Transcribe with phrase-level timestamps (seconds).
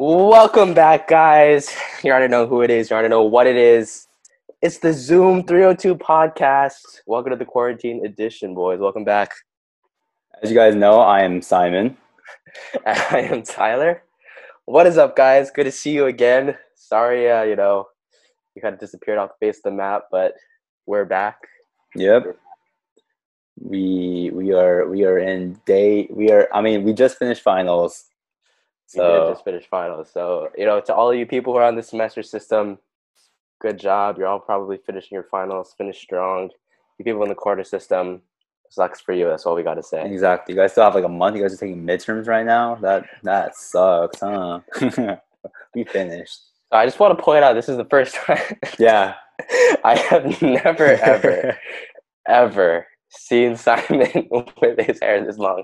[0.00, 1.74] Welcome back, guys.
[2.04, 2.88] You already know who it is.
[2.88, 4.06] You already know what it is.
[4.62, 7.00] It's the Zoom 302 podcast.
[7.04, 8.78] Welcome to the quarantine edition, boys.
[8.78, 9.32] Welcome back.
[10.40, 11.96] As you guys know, I am Simon.
[12.86, 14.04] I am Tyler.
[14.66, 15.50] What is up, guys?
[15.50, 16.56] Good to see you again.
[16.76, 17.88] Sorry, uh, you know,
[18.54, 20.34] you kind of disappeared off the face of the map, but
[20.86, 21.40] we're back.
[21.96, 22.38] Yep.
[23.60, 28.04] We we are we are in day we are I mean we just finished finals.
[28.94, 30.10] We So just finish finals.
[30.12, 32.78] So, you know, to all of you people who are on the semester system,
[33.60, 34.16] good job.
[34.18, 36.50] You're all probably finishing your finals, finish strong.
[36.98, 38.22] You people in the quarter system,
[38.70, 39.28] sucks for you.
[39.28, 40.10] That's all we got to say.
[40.10, 40.54] exactly.
[40.54, 41.36] You guys still have like a month.
[41.36, 42.76] You guys are taking midterms right now.
[42.76, 44.60] That that sucks, huh?
[45.74, 46.40] we finished.
[46.72, 48.38] I just want to point out this is the first time
[48.78, 49.14] Yeah.
[49.84, 51.56] I have never, ever,
[52.26, 54.28] ever seen Simon
[54.60, 55.62] with his hair this long.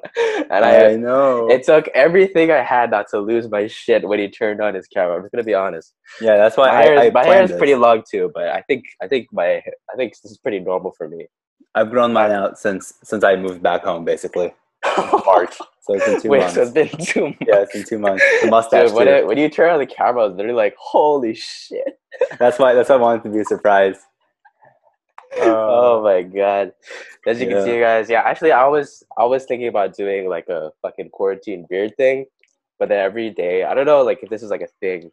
[0.50, 1.48] And I, I know.
[1.50, 4.86] it took everything I had not to lose my shit when he turned on his
[4.86, 5.16] camera.
[5.16, 5.94] I'm just gonna be honest.
[6.20, 7.58] yeah, that's why my I, hair, I is, my hair is this.
[7.58, 10.92] pretty long too, but I think I think my I think this is pretty normal
[10.96, 11.26] for me.
[11.74, 14.52] I've grown mine out since since I moved back home, basically.
[15.26, 15.54] March.
[15.82, 16.54] So it's been two Wait, months.
[16.54, 17.38] so it's been two months.
[17.46, 18.24] yeah, it's been two months.
[18.42, 20.74] The mustache Dude, when, it, when you turn on the camera, I was literally like,
[20.78, 21.98] "Holy shit!"
[22.38, 23.96] That's why that's why I wanted to be a surprise.
[25.38, 26.72] Oh my god!
[27.26, 28.22] As you can see, guys, yeah.
[28.22, 32.26] Actually, I was I was thinking about doing like a fucking quarantine beard thing,
[32.78, 35.10] but then every day, I don't know, like if this is like a thing.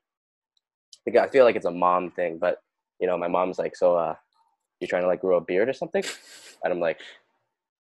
[1.08, 2.62] Like, I feel like it's a mom thing, but
[3.00, 4.16] you know, my mom's like, "So, uh,
[4.80, 6.04] you're trying to like grow a beard or something?"
[6.64, 7.00] And I'm like,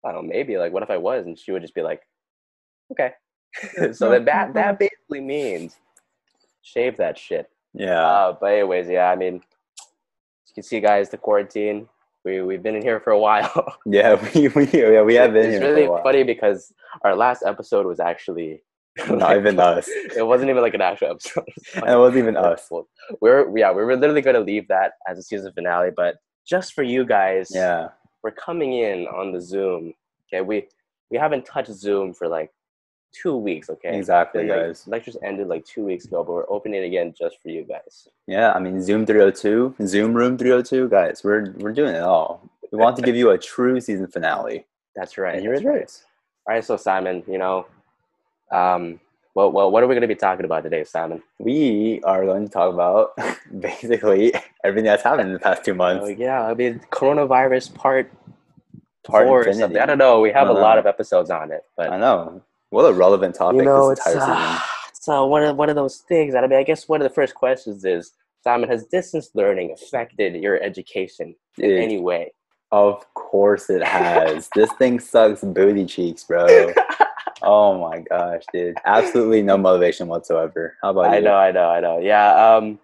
[0.06, 0.58] "I don't know, maybe.
[0.58, 2.02] Like, what if I was?" And she would just be like,
[2.92, 3.12] "Okay."
[3.94, 5.78] so then that that basically means
[6.62, 7.50] shave that shit.
[7.74, 8.06] Yeah.
[8.06, 11.88] Uh, but anyways, yeah, I mean, you can see, guys, the quarantine.
[12.28, 13.78] We we've been in here for a while.
[13.86, 15.62] Yeah, we, we yeah we have been it's here.
[15.62, 16.74] for a really funny because
[17.06, 18.52] our last episode was actually
[19.10, 19.88] Not even us.
[20.22, 21.46] It wasn't even like an actual episode.
[21.76, 22.68] And it wasn't even us.
[23.22, 26.16] We're yeah, we were literally going to leave that as a season finale, but
[26.54, 27.90] just for you guys, Yeah.
[28.24, 29.94] we're coming in on the Zoom.
[30.28, 30.68] Okay, we
[31.12, 32.50] we haven't touched Zoom for like
[33.12, 33.70] two weeks.
[33.70, 34.88] Okay, Exactly, Like, guys.
[34.88, 38.08] lectures ended like two weeks ago, but we're opening again just for you guys.
[38.28, 41.24] Yeah, I mean Zoom 302, Zoom Room 302, guys.
[41.24, 42.42] We're we're doing it all.
[42.72, 44.66] We want to give you a true season finale.
[44.96, 45.36] That's right.
[45.36, 45.84] And here that's it right.
[45.84, 46.06] is.
[46.48, 47.66] All right, so Simon, you know,
[48.52, 49.00] um,
[49.36, 51.22] well, well, what are we going to be talking about today, Simon?
[51.40, 53.12] We are going to talk about
[53.60, 56.06] basically everything that's happened in the past two months.
[56.06, 58.12] Oh yeah, I mean, coronavirus part
[59.08, 59.80] Part four or something.
[59.82, 60.20] I don't know.
[60.20, 62.42] We have a lot of episodes on it, but I know.
[62.70, 64.62] What a relevant topic you know, this entire uh, season.
[64.90, 66.34] it's uh, one of one of those things.
[66.34, 68.12] that I mean, I guess one of the first questions is,
[68.44, 72.32] Simon, has distance learning affected your education in Dude, any way?
[72.72, 74.50] Of course it has.
[74.56, 76.74] this thing sucks booty cheeks, bro.
[77.42, 78.76] oh my gosh, dude.
[78.86, 80.76] Absolutely no motivation whatsoever.
[80.82, 81.18] How about I you?
[81.18, 82.00] I know, I know, I know.
[82.00, 82.56] Yeah.
[82.56, 82.80] Um,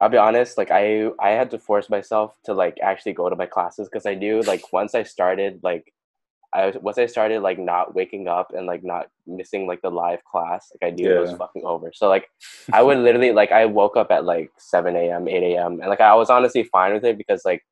[0.00, 0.58] I'll be honest.
[0.58, 4.04] Like, I I had to force myself to like actually go to my classes because
[4.04, 5.92] I knew like once I started like,
[6.52, 10.24] I once I started like not waking up and like not missing like the live
[10.24, 11.92] class, like I knew it was fucking over.
[11.94, 12.28] So like,
[12.72, 15.80] I would literally like I woke up at like seven a.m., eight a.m.
[15.80, 17.64] and like I was honestly fine with it because like,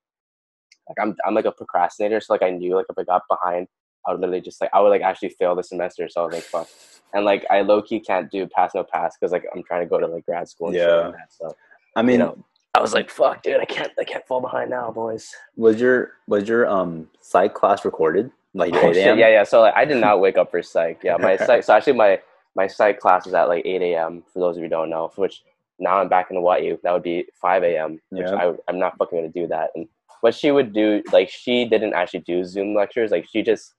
[0.89, 2.21] like I'm I'm like a procrastinator.
[2.21, 3.67] So like I knew like if I got behind,
[4.07, 6.09] I would literally just like I would like actually fail the semester.
[6.09, 6.69] So I was like, fuck.
[7.15, 9.87] And like I low key can't do pass no pass because like I'm trying to
[9.87, 10.95] go to like grad school and shit Yeah.
[10.95, 11.33] like that.
[11.33, 11.57] So
[11.97, 12.45] I mean, you know,
[12.75, 15.35] I was like, fuck, dude, I can't I can't fall behind now, boys.
[15.57, 18.31] was your was your um psych class recorded?
[18.55, 19.19] Like Oh, 8 a.m.?
[19.19, 19.45] Yeah, yeah.
[19.45, 21.01] So like I did not wake up for psych.
[21.05, 21.63] Yeah, my psych.
[21.65, 22.21] So actually, my
[22.57, 24.25] my psych class is at like 8 a.m.
[24.33, 25.43] For those of you who don't know, which
[25.79, 26.77] now I'm back in Hawaii.
[26.83, 28.01] That would be 5 a.m.
[28.11, 28.35] Which Yeah.
[28.35, 29.71] I, I'm not fucking gonna do that.
[29.77, 29.87] And
[30.23, 33.11] what she would do, like she didn't actually do Zoom lectures.
[33.11, 33.75] Like she just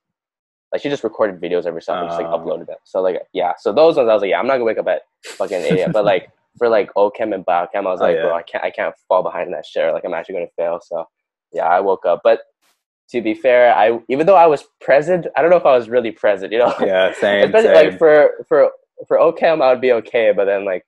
[0.72, 2.38] like she just recorded videos of herself and just like Oh.
[2.38, 2.76] uploaded them.
[2.84, 3.52] So like yeah.
[3.58, 5.72] So those ones I was like, yeah, I'm not gonna wake up at fucking 8
[5.80, 5.92] a.m.
[5.92, 8.22] but like for like OChem and biochem, I was Oh, like, yeah.
[8.22, 9.84] bro, I can't I can't fall behind in that shit.
[9.84, 10.80] Or, like I'm actually gonna fail.
[10.80, 11.06] So
[11.52, 12.40] yeah, I woke up, but.
[13.10, 15.88] To be fair, I even though I was present, I don't know if I was
[15.88, 16.52] really present.
[16.52, 17.44] You know, Yeah, same.
[17.46, 17.90] especially same.
[17.90, 18.70] like for for
[19.08, 20.84] for OChem, I would be okay, but then like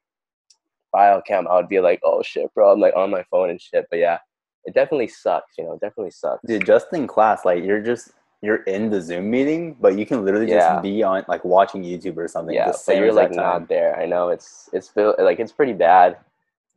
[0.95, 3.87] biochem, I would be like, oh shit, bro, I'm like on my phone and shit.
[3.91, 4.19] But yeah,
[4.65, 5.53] it definitely sucks.
[5.59, 6.41] You know, it definitely sucks.
[6.47, 8.11] Dude, just in class, like you're just
[8.41, 10.75] you're in the Zoom meeting, but you can literally Yeah.
[10.75, 12.55] just be on like watching YouTube or something.
[12.55, 13.37] yeah, but you're like time.
[13.37, 13.97] not there.
[13.99, 16.19] I know it's it's like it's pretty bad.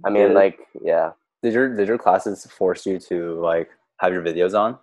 [0.03, 1.12] I mean, like yeah,
[1.44, 3.69] Did your did your classes force you to like
[4.00, 4.77] have your videos on?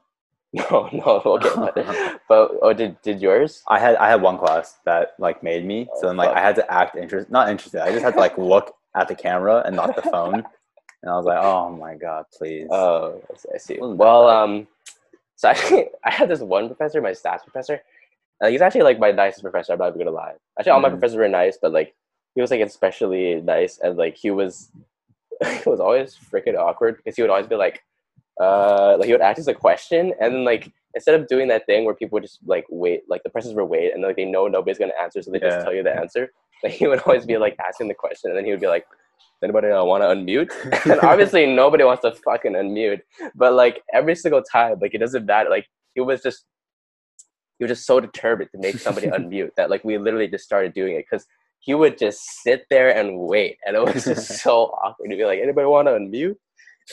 [0.70, 3.62] no, no, okay, but, but oh, did did yours?
[3.68, 5.88] I had I had one class that like made me.
[5.90, 6.36] Oh, so then like fuck.
[6.36, 7.80] I had to act interest not interested.
[7.82, 10.34] I just had to like look at the camera and not the phone.
[11.02, 12.68] And I was like, oh my god, please.
[12.70, 13.78] Oh, I see- I see.
[13.80, 14.68] Wasn't Well, um,
[15.36, 17.80] so actually, I had this one professor, my stats professor.
[18.42, 19.72] Uh, he's actually like my nicest professor.
[19.72, 20.34] I'm not even gonna lie.
[20.58, 20.92] Actually, all my Mhm.
[20.92, 21.94] professors were nice, but like
[22.34, 24.70] he was like especially nice and like he was
[25.40, 27.82] it was always freaking awkward because he would always be like
[28.40, 31.64] uh like he would ask us a question and then like instead of doing that
[31.66, 34.24] thing where people would just like wait like the persons were wait and like they
[34.24, 35.50] know nobody's gonna answer so they Yeah.
[35.50, 36.30] just tell you the answer
[36.64, 38.86] like he would always be like asking the question and then he would be like
[39.42, 40.50] anybody uh, want to unmute
[40.90, 43.00] and obviously nobody wants to fucking unmute
[43.34, 46.44] but like every single time like it doesn't matter like he was just
[47.58, 50.72] he was just so determined to make somebody unmute that like we literally just started
[50.72, 51.26] doing it because
[51.60, 55.24] he would just sit there and wait and it was just so awkward to be
[55.24, 56.34] like anybody want to unmute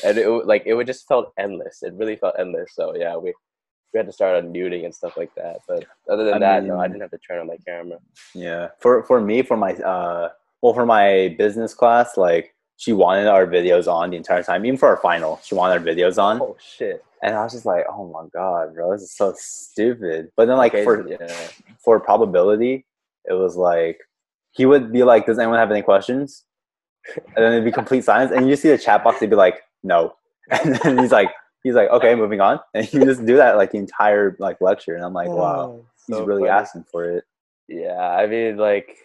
[0.03, 3.15] and it would- like it would just felt endless it really felt endless so yeah
[3.17, 3.33] we
[3.93, 6.63] we had to start on unmuting and stuff like that but other than I that
[6.63, 7.97] no i didn't have to turn on my camera
[8.35, 8.69] Yeah.
[8.79, 10.29] For for me, for my uh,
[10.61, 14.77] well, for my business class, like she wanted our videos on the entire time, even
[14.77, 17.83] for our final, she wanted our videos on, oh shit and I was just like,
[17.91, 20.29] oh my god, bro, this is so stupid.
[20.37, 21.47] But then, like Okay, for yeah
[21.83, 22.85] for probability,
[23.25, 23.97] it was like
[24.51, 26.45] he would be like, "Does anyone have any questions?"
[27.35, 29.19] And then it'd be complete silence, and you see the chat box.
[29.19, 30.15] They'd be like, "No,"
[30.51, 31.31] and then he's like,
[31.63, 34.95] "He's like, okay, moving on," and he just do that like the entire like lecture,
[34.95, 36.49] and I'm like, "Wow, he's really funny.
[36.51, 37.23] asking for it."
[37.67, 38.97] Yeah, I mean, like,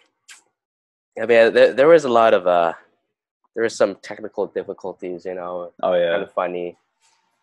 [1.20, 2.72] I mean, there, there was a lot of uh,
[3.54, 6.76] there was some technical difficulties, you know, Oh yeah, kind yeah, of funny.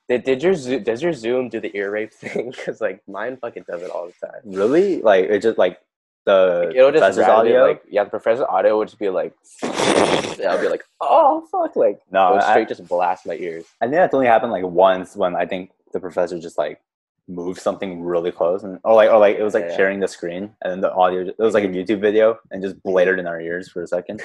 [0.10, 2.52] Did, did your Zo- does your Zoom do the ear rape thing?
[2.52, 4.42] Because like mine fucking does it all the time.
[4.46, 5.02] really?
[5.02, 5.80] Like it just like
[6.26, 7.68] the it'll just audio.
[7.68, 9.34] like yeah, the professor's audio would just be like,
[9.64, 13.66] I'll be like, oh fuck, like No, it would I- just blast my ears.
[13.82, 16.80] I think that's only happened like once when I think the professor just like
[17.28, 19.78] moved something really close and or like or like it was like Yeah.
[19.78, 22.76] sharing the screen and then the audio it was like a YouTube video and just
[22.78, 22.92] mm-hmm.
[22.92, 24.22] blared in our ears for a second.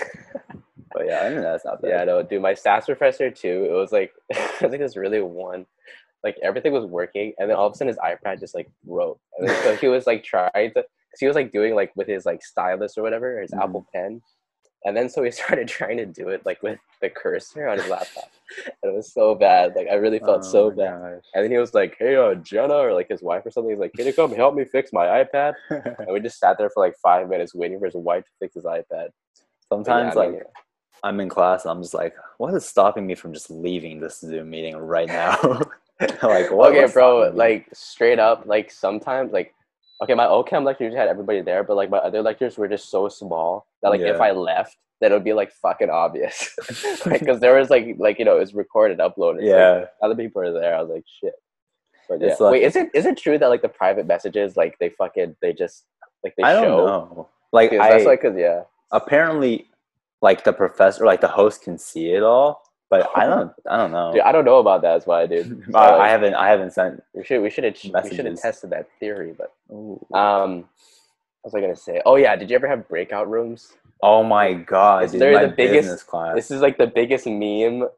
[0.93, 1.89] but yeah, I think that's not bad.
[1.91, 3.67] Yeah, no, dude, my stats professor too.
[3.71, 5.67] It was like I think this really one.
[6.25, 9.21] Like everything was working, and then all of a sudden his iPad just like broke,
[9.39, 10.85] and then so he was like trying to,
[11.17, 13.63] cause he was like doing like with his like stylus or whatever, his Mhm.
[13.63, 14.21] Apple Pen,
[14.85, 17.89] and then so he started trying to do it like with the cursor on his
[17.89, 18.31] laptop,
[18.83, 19.75] and it was so bad.
[19.75, 21.01] Like I really felt Oh so bad.
[21.01, 21.25] gosh.
[21.35, 23.71] And then he was like, "Hey, uh, Jenna," or like his wife or something.
[23.71, 26.71] He's like, "Can you come help me fix my iPad?" And we just sat there
[26.71, 29.09] for like five minutes waiting for his wife to fix his iPad.
[29.87, 30.43] Yeah, Sometimes mean, like
[31.03, 34.21] I'm in class and I'm just like, what is stopping me from just leaving this
[34.21, 35.37] Zoom meeting right now?
[36.23, 37.31] like what, okay, bro.
[37.35, 39.55] Like straight up, like sometimes, like
[40.03, 42.91] okay, my OChem lecture usually had everybody there, but like my other lectures were just
[42.91, 46.55] so small that like if I left, then it would be like fucking obvious,
[47.07, 49.41] like because there was like like you know it was recorded, uploaded.
[49.41, 50.77] so, like, yeah, other people are there.
[50.77, 51.35] I was like, shit.
[52.09, 52.35] But yeah.
[52.39, 55.37] Like- Wait, is it is it true that like the private messages like they fucking
[55.43, 55.85] they just
[56.23, 56.87] like they I don't show?
[56.87, 57.29] know.
[57.53, 58.63] Like I that's like cause yeah.
[58.93, 59.67] apparently,
[60.21, 63.91] like the professor, like the host can see it all, but I don't, I don't
[63.91, 64.13] know.
[64.13, 64.93] Dude, I don't know about that.
[64.95, 65.65] That's why I did.
[65.71, 67.03] So, I, haven't, I haven't sent.
[67.15, 70.05] we should we should have we should have tested that theory, but Ooh.
[70.15, 70.65] um,
[71.43, 72.01] what was I gonna say?
[72.07, 73.73] Oh yeah, did you ever have breakout rooms?
[74.03, 76.35] Oh my god, dude, literally my the biggest- class.
[76.35, 77.89] This is like the biggest meme.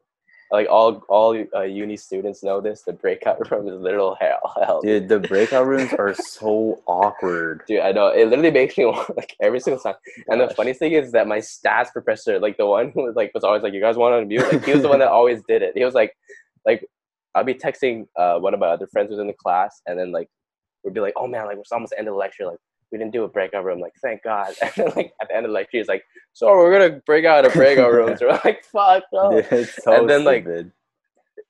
[0.51, 2.81] Like all all uh, uni students know this.
[2.81, 4.53] The breakout room is literal hell.
[4.65, 4.81] hell.
[4.81, 7.61] Dude, the breakout rooms are so awkward.
[7.67, 9.95] Dude, I know it literally makes me want like every single time.
[10.27, 10.55] And the Gosh.
[10.55, 13.61] funniest thing is that my stats professor, like the one who was like was always
[13.61, 15.73] like, "You guys want to unmute?" Like he was the one that always did it.
[15.75, 16.15] He was like,
[16.65, 16.83] like
[17.35, 20.11] I'll be texting uh, one of my other friends who's in the class, and then
[20.11, 20.29] like
[20.83, 22.47] we'd be like, "Oh man, like we're almost end of the lecture.
[22.47, 22.57] Like
[22.91, 23.79] we didn't do a breakout room.
[23.79, 26.03] Like thank God." And then like at the end of the lecture, he's like,
[26.33, 29.93] "So we're gonna break out a breakout room." So we're like, "Fuck no!" Dude, so
[29.93, 30.71] And then, like, stupid.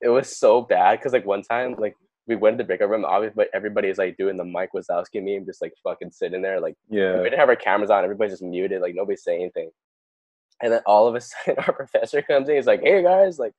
[0.01, 1.95] it was so bad because like one time like
[2.29, 5.45] we went to the breakout room obviously but everybody's like doing the mike wazowski meme
[5.45, 7.17] just like fucking sitting there like yeah.
[7.17, 9.71] we didn't have our cameras on everybody's just muted like nobody's saying anything
[10.61, 13.53] and then all of a sudden our professor comes in he's like hey guys like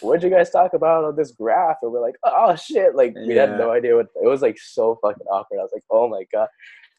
[0.00, 3.34] what'd you guys talk about on this graph and we're like oh shit like we
[3.34, 6.24] had no idea what it was like so fucking awkward i was like oh my
[6.32, 6.48] god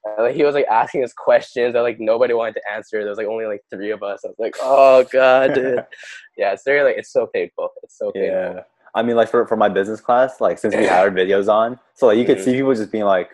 [0.05, 2.99] and, like, he was like asking us questions that like nobody wanted to answer.
[3.01, 4.23] There was like only like three of us.
[4.23, 5.85] I was like, "Oh god, dude."
[6.37, 7.69] yeah, it's very like it's so painful.
[7.83, 8.31] It's so painful.
[8.31, 8.61] yeah.
[8.93, 11.79] I mean, like for, for my business class, like since we had our videos on,
[11.95, 12.43] so like you could Mhm.
[12.45, 13.31] see people just being like,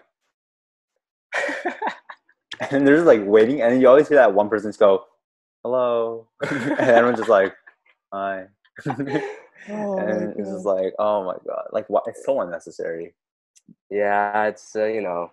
[2.72, 5.06] and they're just like waiting, and you always hear that one person just go,
[5.64, 7.54] "Hello," and everyone's just like,
[8.14, 8.48] "Hi,"
[9.70, 12.04] Oh and it's just like, "Oh my god!" Like, what?
[12.08, 13.14] It's so unnecessary.
[13.90, 15.32] Yeah, it's uh, you know,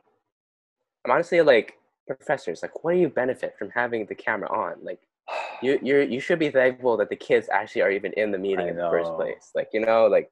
[1.09, 2.61] I'm honestly like professors.
[2.61, 4.77] Like, what do you benefit from having the camera on?
[4.83, 5.01] Like,
[5.63, 8.67] you you you should be thankful that the kids actually are even in the meeting
[8.67, 9.51] I in the first place.
[9.55, 10.31] Like, you know, like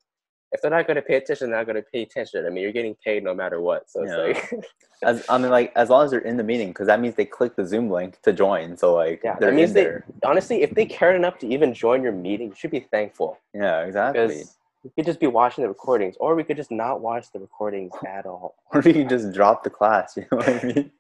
[0.53, 2.47] if they're not going to pay attention, they're not going to pay attention.
[2.47, 3.91] I mean, you're getting paid no matter what.
[3.91, 4.13] So it's
[4.53, 4.65] like,
[5.03, 7.25] As I mean, like as long as they're in the meeting, because that means they
[7.25, 8.77] click the Zoom link to join.
[8.77, 10.05] So like, yeah, they're that means they there.
[10.25, 13.85] honestly, if they cared enough to even join your meeting, you should be thankful Yeah,
[13.85, 14.27] exactly.
[14.29, 14.57] because
[14.97, 17.93] we could just be watching the recordings, or we could just not watch the recordings
[18.07, 18.57] at all.
[18.73, 20.17] Or we can just drop the class.
[20.17, 20.91] You know what I mean?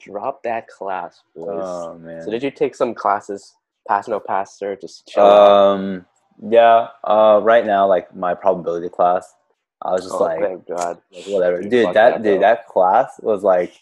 [0.00, 1.46] Drop that class, boys.
[1.62, 2.22] Oh man.
[2.24, 3.54] so did you take some classes?
[3.86, 4.74] Pass no pass, sir.
[4.76, 5.22] Just chill.
[5.22, 5.50] out?
[5.50, 6.06] Um.
[6.42, 6.88] Yeah.
[7.04, 7.40] Uh.
[7.42, 9.34] Right now, like my probability class,
[9.82, 10.98] I was just oh, like, thank God.
[11.12, 11.88] like, whatever, Dude.
[11.88, 13.72] That, that, dude, that class was like,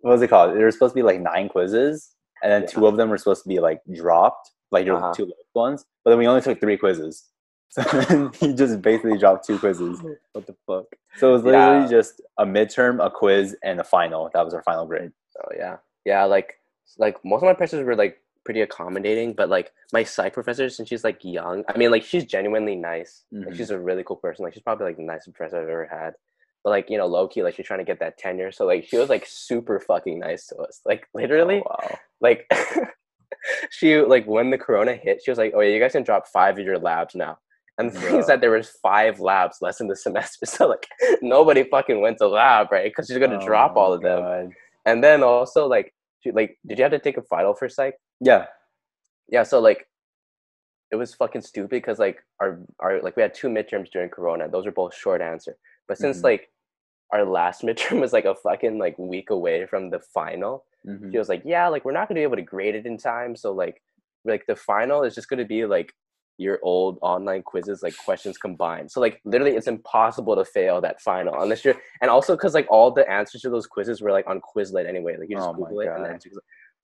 [0.00, 0.54] what was it called?
[0.54, 2.10] There were supposed to be like nine quizzes,
[2.42, 2.68] and then Yeah.
[2.68, 5.14] two of them were supposed to be like dropped, like your Uh-huh.
[5.14, 5.86] two ones.
[6.04, 7.24] But then we only took three quizzes,
[7.68, 7.82] so
[8.40, 10.00] he just basically dropped two quizzes.
[10.32, 10.84] What the fuck?
[11.16, 11.88] So it was literally Yeah.
[11.90, 14.30] just a midterm, a quiz, and a final.
[14.34, 15.12] That was our final grade.
[15.42, 16.24] Oh yeah, yeah.
[16.24, 16.60] Like,
[16.98, 20.88] like most of my professors were like pretty accommodating, but like my psych professor, since
[20.88, 23.24] she's like young, I mean, like she's genuinely nice.
[23.32, 23.56] Like Mhm.
[23.56, 24.44] she's a really cool person.
[24.44, 26.14] Like she's probably like the nicest professor I've ever had.
[26.62, 28.52] But like you know, low key, like she's trying to get that tenure.
[28.52, 30.80] So like she was like super fucking nice to us.
[30.84, 31.98] Like literally, Oh, wow.
[32.20, 32.50] like
[33.70, 36.26] she like when the corona hit, she was like, "Oh yeah, you guys can drop
[36.28, 37.38] five of your labs now."
[37.78, 40.86] And the thing is that there was five labs less in the semester, so like
[41.22, 42.84] nobody fucking went to lab, right?
[42.90, 44.22] Because she's gonna Oh drop all of them.
[44.22, 44.50] God.
[44.86, 45.92] And then also like,
[46.32, 47.94] like, did you have to take a final for psych?
[48.20, 48.46] Yeah.
[49.28, 49.86] Yeah, so like,
[50.92, 54.48] it was fucking stupid because like our our like we had two midterms during Corona.
[54.48, 55.56] Those were both short answer.
[55.88, 56.24] But since Mhm.
[56.24, 56.48] like
[57.12, 61.10] our last midterm was like a fucking like week away from the final, Mhm.
[61.12, 63.34] she was like, "Yeah, like we're not gonna be able to grade it in time,
[63.36, 63.82] so like,
[64.24, 65.92] like the final is just gonna be like
[66.38, 68.90] your old online quizzes, like questions combined.
[68.90, 72.66] So like literally, it's impossible to fail that final unless you're, and also because like
[72.70, 75.16] all the answers to those quizzes were like on Quizlet anyway.
[75.18, 76.14] Like you just Oh Google it and the God.
[76.14, 76.32] answers.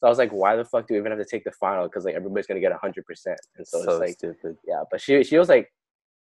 [0.01, 1.85] So I was like, why the fuck do we even have to take the final?
[1.85, 4.57] Because like everybody's gonna get hundred percent, and so, So, it's like stupid.
[4.67, 4.83] yeah.
[4.91, 5.73] But she she was like.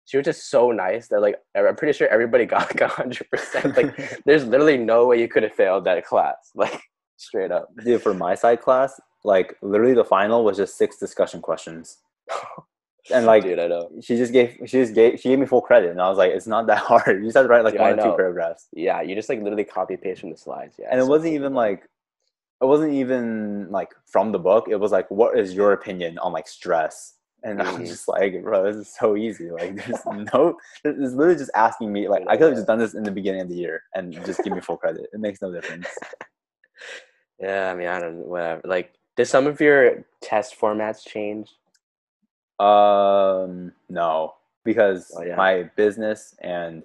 [0.06, 3.78] She was just so nice that like I'm pretty sure everybody got like hundred percent.
[3.78, 3.96] Like
[4.26, 6.36] there's literally no way you could have failed that class.
[6.56, 6.82] Like
[7.18, 7.68] straight up.
[7.86, 11.98] Dude, for my side class, like literally the final was just six discussion questions.
[13.12, 13.90] And like dude, I know.
[14.02, 16.32] she just gave she just gave she gave me full credit and I was like,
[16.32, 17.20] it's not that hard.
[17.20, 18.68] You just have to write like I one or two paragraphs.
[18.74, 20.76] Yeah, you just like literally copy paste from the slides.
[20.80, 21.84] Yeah, and it wasn't even like
[22.62, 24.68] it wasn't even like from the book.
[24.70, 27.16] It was like, what is your opinion on like stress?
[27.42, 27.80] And I Mhm.
[27.80, 29.50] was just like, bro, this is so easy.
[29.50, 32.10] Like, there's no, it's literally just asking me.
[32.10, 34.44] Like, I could have just done this in the beginning of the year and just
[34.44, 35.08] give me full credit.
[35.14, 35.88] It makes no difference.
[37.40, 38.62] Yeah, I mean, I don't whatever.
[38.66, 41.50] Like, did some of your test formats change?
[42.60, 45.36] Um, no, because Oh, yeah.
[45.36, 46.84] my business and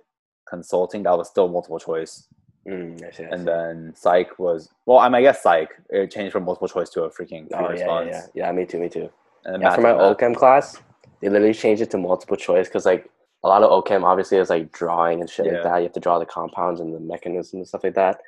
[0.49, 2.27] consulting that was still multiple choice,
[2.67, 6.11] Mm, I see, I and then psych was well, I mean, I guess psych it
[6.11, 8.11] changed from multiple choice to a freaking oh yeah, yeah, response.
[8.11, 8.53] yeah, yeah.
[8.53, 9.11] Me too, me too.
[9.45, 10.17] And Yeah, for my math.
[10.17, 10.81] OChem class,
[11.21, 13.11] they literally changed it to multiple choice because like
[13.43, 15.53] a lot of OChem obviously is like drawing and shit Yeah.
[15.55, 15.77] like that.
[15.79, 18.19] You have to draw the compounds and the mechanism and stuff like that.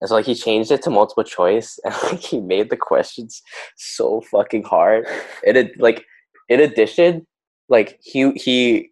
[0.00, 3.42] And so like he changed it to multiple choice and like he made the questions
[3.74, 5.08] so fucking hard.
[5.44, 6.04] And It like
[6.48, 7.26] in addition,
[7.68, 8.90] like he he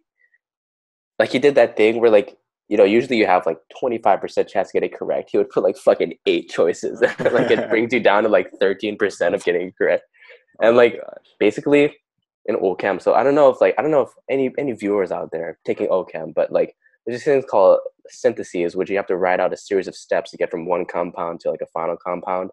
[1.19, 2.37] like he did that thing where like
[2.69, 5.63] you know usually you have like 25% chance to get it correct he would put
[5.63, 9.77] like fucking eight choices like it brings you down to like 13% of getting it
[9.77, 10.03] correct
[10.61, 11.25] Oh and my like gosh.
[11.39, 11.95] basically
[12.45, 13.01] in OChem.
[13.01, 15.57] So I don't know if like I don't know if any any viewers out there
[15.65, 19.53] taking OChem, but like there's this thing called syntheses, which you have to write out
[19.53, 22.51] a series of steps to get from one compound to like a final compound.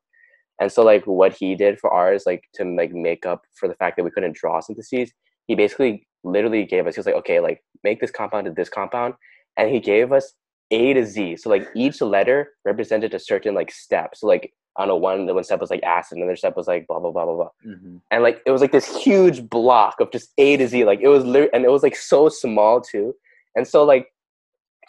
[0.61, 3.75] And so like what he did for ours, like to like make up for the
[3.75, 5.11] fact that we couldn't draw syntheses,
[5.47, 8.69] he basically literally gave us he was like, okay, like make this compound to this
[8.69, 9.15] compound,
[9.57, 10.35] and he gave us
[10.71, 11.37] A to Z.
[11.39, 14.15] So like each letter represented a certain like step.
[14.15, 16.69] So like I don't know, one the one step was like acid, another step was
[16.69, 18.01] like blah blah blah blah blah Mhm.
[18.11, 20.85] and like it was like this huge block of just A to Z.
[20.85, 23.15] Like it was and it was like so small too.
[23.57, 24.13] And so like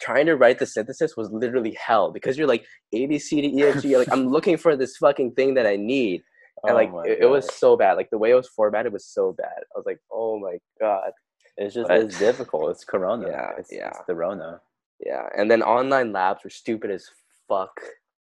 [0.02, 3.48] trying to write the synthesis was literally hell because you're like A B C D
[3.58, 3.96] E F G.
[3.96, 6.22] Like I'm looking for this fucking thing that I need,
[6.64, 7.94] and Oh like it, it was so bad.
[7.94, 9.58] Like the way it was formatted was so bad.
[9.74, 11.12] I was like, oh my god,
[11.56, 12.70] It's just but- it's difficult.
[12.72, 13.28] It's Corona.
[13.28, 13.88] Yeah, it's, yeah.
[13.88, 14.60] It's the Rona.
[15.04, 15.28] yeah.
[15.36, 17.08] And then online labs were stupid as
[17.48, 17.72] fuck.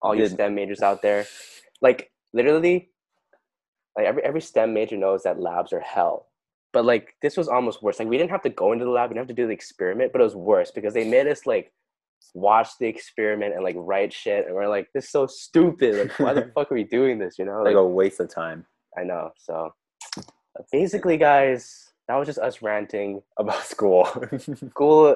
[0.02, 1.26] All you STEM majors out there,
[1.82, 2.90] like literally,
[3.98, 6.28] like every every STEM major knows that labs are hell.
[6.74, 8.00] But like this was almost worse.
[8.00, 9.54] Like we didn't have to go into the lab, we didn't have to do the
[9.54, 11.72] experiment, but it was worse because they made us like
[12.34, 15.98] watch the experiment and like write shit, and we're like, this is so stupid.
[16.10, 17.40] Like, why the fuck are we doing this?
[17.40, 17.58] You know?
[17.64, 18.66] Like Like, a waste of time
[18.98, 19.32] I know.
[19.38, 19.74] So
[20.72, 23.22] basically, guys, that was just us ranting.
[23.38, 24.06] about school.
[24.70, 25.16] School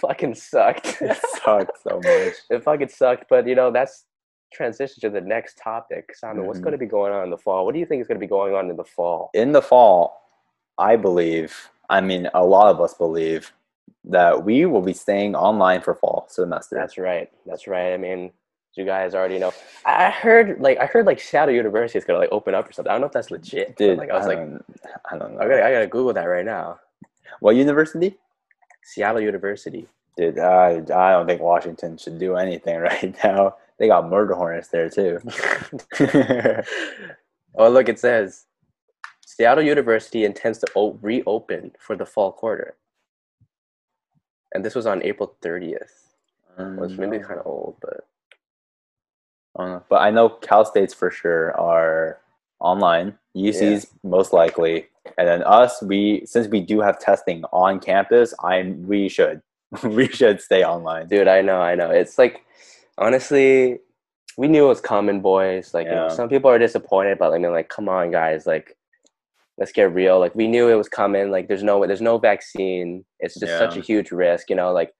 [0.00, 0.98] fucking sucked.
[1.00, 2.34] it sucks so much.
[2.50, 3.24] it fucking sucked.
[3.30, 4.04] But you know, that's
[4.52, 6.14] transition to the next topic.
[6.14, 6.64] Simon, what's Mhm.
[6.64, 7.64] going to be going on in the fall?
[7.64, 9.30] What do you think is going to be going on in the fall?
[9.34, 10.19] In the fall,
[10.80, 13.52] I believe, I mean, a lot of us believe
[14.04, 16.74] that we will be staying online for fall semester.
[16.76, 17.30] That's right.
[17.46, 17.92] That's right.
[17.92, 18.32] I mean,
[18.74, 19.52] you guys already know.
[19.84, 22.72] I I heard like I heard like Shadow University is gonna like open up or
[22.72, 22.90] something.
[22.90, 23.76] I don't know if that's legit.
[23.76, 25.40] Dude, like I was like, I don't know.
[25.40, 26.78] I gotta, I gotta Google that right now.
[27.40, 28.16] What university?
[28.82, 29.86] Seattle University.
[30.16, 33.56] Dude, I, I don't think Washington should do anything right now.
[33.78, 35.18] they got murder hornets there too.
[37.54, 38.46] oh, look, it says
[39.40, 42.74] Seattle University intends to reopen for the fall quarter.
[44.54, 46.12] And this was on April 30th,
[46.76, 48.06] which maybe Um, kind of old, but
[49.56, 49.82] I know.
[49.88, 52.20] But I know Cal States for sure are
[52.58, 53.16] online.
[53.34, 55.80] UC's most likely, and then us.
[55.82, 59.40] We since we do have testing on campus, I'm we should
[59.84, 61.08] we should stay online.
[61.08, 61.88] dude, I know, I know.
[61.90, 62.44] It's like,
[62.98, 63.78] honestly,
[64.36, 65.72] we knew it was coming, boys.
[65.72, 66.14] Like, you know, Yeah.
[66.18, 68.46] some people are disappointed, but I mean, like, come on, guys.
[68.46, 68.76] Like,
[69.60, 70.18] let's get real.
[70.18, 71.30] Like, we knew it was coming.
[71.30, 73.04] Like, there's no, way there's no vaccine.
[73.20, 74.50] It's just such a huge risk.
[74.50, 74.92] You know, like,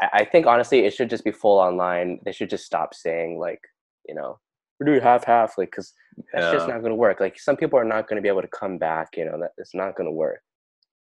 [0.00, 2.20] I, I think honestly, it should just be full online.
[2.24, 3.60] They should just stop saying like,
[4.06, 4.38] you know,
[4.78, 5.92] we're doing half half, like, because
[6.32, 7.18] that's just not going to work.
[7.20, 9.16] Like, some people are not going to be able to come back.
[9.16, 10.42] You know, that it's not going to work.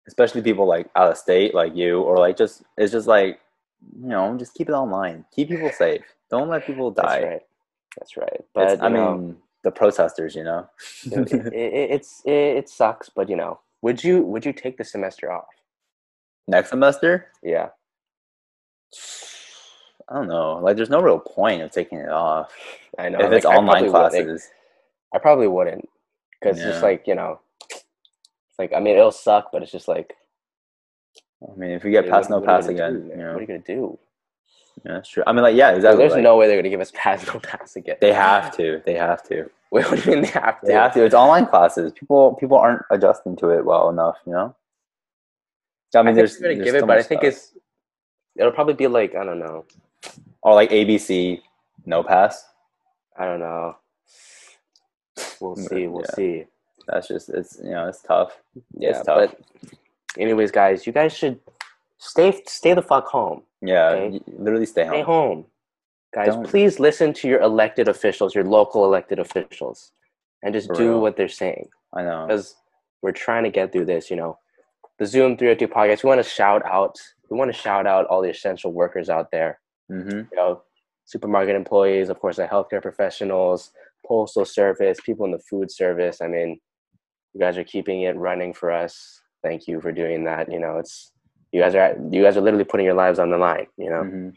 [0.07, 3.39] Especially people like out of state, like you, or like just it's just like
[3.99, 5.25] you know, just keep it online.
[5.35, 6.03] Keep people safe.
[6.31, 7.21] Don't let people die.
[7.21, 7.43] That's right.
[7.99, 8.41] That's right.
[8.55, 10.69] But I know, mean, the protesters, you know.
[11.05, 14.85] it, it, it's it, it sucks, but you know, would you would you take the
[14.85, 15.47] semester off?
[16.49, 17.69] Next semester, Yeah,
[20.09, 20.59] I don't know.
[20.59, 22.53] Like, there's no real point of taking it off
[22.99, 23.19] I know.
[23.21, 24.49] if like, it's I online probably would- like, classes.
[25.15, 25.89] I probably wouldn't,
[26.41, 27.41] because it's just like you know,
[27.71, 30.15] it's like I mean, it'll suck, but it's just like
[31.43, 33.41] I mean, if we get pass, no you pass again, do, you know, What are
[33.41, 33.99] you gonna do?
[34.85, 35.23] Yeah, that's true.
[35.27, 35.99] I mean, like, yeah, exactly.
[35.99, 37.97] there's like, no way they're gonna give us pass no pass again.
[38.01, 38.83] They have to.
[38.87, 39.51] They have to.
[39.71, 40.67] Wait, what do you mean they have to?
[40.67, 41.05] They have to.
[41.05, 41.93] It's online classes.
[41.93, 44.17] People people aren't adjusting to it well enough.
[44.27, 44.57] You know.
[45.95, 47.33] I I, mean, think there's, gonna there's give it, but I think stuff.
[47.35, 47.53] it's
[48.37, 49.65] it'll probably be like I don't know.
[50.43, 51.41] or like ABC,
[51.87, 52.45] no pass.
[53.19, 53.77] I don't know.
[55.41, 55.87] We'll Mm, see.
[55.89, 56.15] We'll yeah.
[56.15, 56.45] see.
[56.87, 58.41] That's just it's you know it's tough.
[58.77, 59.33] Yeah, It's tough.
[59.33, 59.41] but
[60.19, 61.39] anyways, guys, you guys should
[62.01, 63.43] stay stay the fuck home.
[63.63, 64.21] Yeah, Okay.
[64.27, 64.93] literally stay home.
[64.95, 65.47] Stay home.
[66.13, 69.93] Guys, Don't- please listen to your elected officials, your local elected officials,
[70.43, 71.01] and just For do real.
[71.01, 71.69] what they're saying.
[71.93, 72.27] I know.
[72.27, 72.57] Because
[73.03, 74.39] we're trying to get through this, you know.
[74.99, 76.99] The Zoom 302 podcast, we want to shout out,
[77.31, 79.61] we want to shout out all the essential workers out there.
[79.89, 80.63] hmm You know,
[81.05, 83.73] supermarket employees, of course, the healthcare professionals,
[84.07, 86.21] postal service, people in the food service.
[86.21, 86.61] I mean,
[87.35, 89.21] you guys are keeping it running for us.
[89.43, 90.51] Thank you for doing that.
[90.51, 91.13] You know, it's
[91.53, 93.67] you guys are you guys are literally putting your lives on the line.
[93.77, 94.29] You know, hmm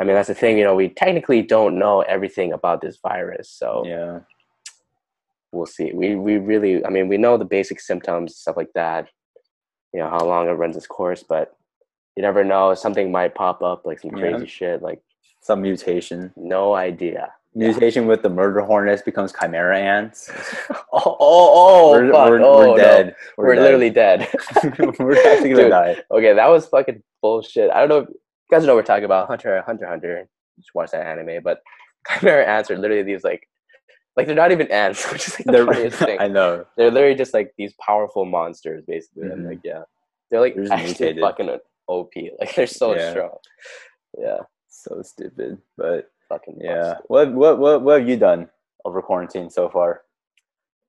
[0.00, 0.56] I mean, that's the thing.
[0.58, 4.20] You know, we technically don't know everything about this virus, so Yeah.
[5.52, 5.92] we'll see.
[5.92, 9.08] We we really, I mean, we know the basic symptoms, stuff like that.
[9.92, 11.54] You know, how long it runs its course, but
[12.16, 12.74] you never know.
[12.74, 14.20] Something might pop up, like some Yeah.
[14.30, 14.82] crazy shit.
[14.82, 15.00] Like,
[15.40, 16.32] Some mutation.
[16.36, 17.34] no idea.
[17.54, 20.30] Mutation with the murder hornets becomes chimera ants.
[20.94, 22.76] Oh, oh, oh, we're, we're, oh, we're no.
[22.76, 23.16] dead.
[23.38, 23.62] We're, dead.
[23.62, 24.28] literally dead.
[24.98, 25.70] we're actually gonna Dude.
[25.70, 25.96] die.
[26.10, 27.70] okay, that was fucking bullshit.
[27.70, 27.98] I don't know.
[28.00, 28.14] If, you
[28.50, 29.26] guys know what we're talking about.
[29.28, 30.28] Hunter, Hunter, Hunter.
[30.58, 31.42] Just watch that anime.
[31.42, 31.62] But
[32.20, 33.48] chimera ants are literally these like,
[34.16, 36.18] like they're not even ants, which is like the They're, funniest thing.
[36.20, 36.66] I know.
[36.76, 39.30] They're literally just like these powerful monsters, basically.
[39.30, 39.48] And Mhm.
[39.48, 39.82] like, yeah,
[40.30, 41.20] they're like They're actually mutated.
[41.22, 42.12] fucking OP.
[42.38, 43.10] Like they're so Yeah.
[43.12, 43.36] strong.
[44.18, 44.38] Yeah,
[44.68, 45.56] So stupid.
[45.78, 46.94] But fucking yeah.
[47.06, 48.48] What what what what have you done
[48.84, 50.02] over quarantine so far?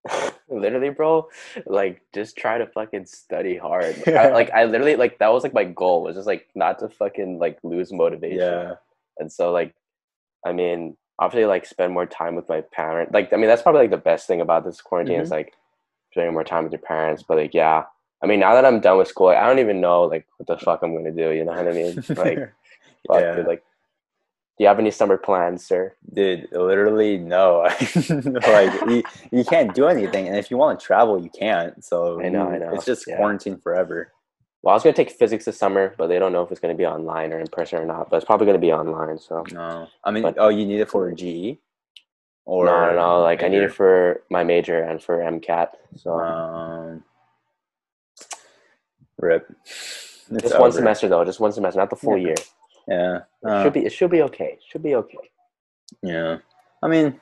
[0.49, 1.27] literally, bro.
[1.65, 3.95] Like, just try to fucking study hard.
[4.08, 6.89] I, like, I literally like that was like my goal was just like not to
[6.89, 8.39] fucking like lose motivation.
[8.39, 8.75] Yeah.
[9.19, 9.73] and so like
[10.45, 13.82] i mean obviously like spend more time with my parents like i mean that's probably
[13.82, 15.36] like the best thing about this quarantine is mm-hmm.
[15.36, 15.53] like
[16.12, 17.84] spending more time with your parents but like yeah
[18.21, 20.65] i mean now that i'm done with school i don't even know like what the
[20.65, 22.39] fuck i'm gonna do you know what i mean like
[23.08, 23.36] fuck, Yeah.
[23.36, 23.63] dude, like
[24.63, 27.45] you have any summer plans sir Dude, literally no.
[28.58, 31.84] like you, you can't do anything, and if you want to travel, you can't.
[31.84, 32.71] So I know, I know.
[32.73, 33.17] It's just Yeah.
[33.17, 34.12] quarantine forever.
[34.63, 36.82] well i was gonna take physics this summer but they don't know if it's gonna
[36.84, 39.88] be online or in person or not but it's probably gonna be online so No,
[40.08, 41.58] I mean, But- oh, you need it for a GE,
[42.45, 43.95] or no no like i need it for
[44.36, 45.69] my major and for mcat
[46.02, 47.04] so Um,
[49.17, 49.43] rip.
[50.32, 52.28] It's just one semester though just one semester not the full Yeah.
[52.28, 52.36] year
[52.88, 53.17] Yeah.
[53.17, 55.17] it Uh, should be it should be okay should be okay
[56.02, 56.38] Yeah.
[56.82, 57.19] I mean,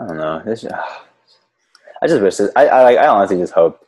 [0.00, 0.42] I don't know.
[0.44, 2.36] This, I just wish.
[2.36, 3.86] This, I, I I honestly just hope